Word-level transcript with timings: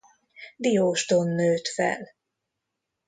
Diósdon 0.57 1.27
nőtt 1.27 1.67
fel. 1.67 2.09